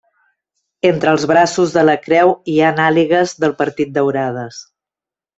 Entre 0.91 1.11
els 1.17 1.25
braços 1.31 1.75
de 1.75 1.83
la 1.89 1.95
creu 2.05 2.33
hi 2.53 2.57
han 2.69 2.81
àligues 2.89 3.35
del 3.43 3.53
Partit 3.63 3.93
daurades. 3.99 4.63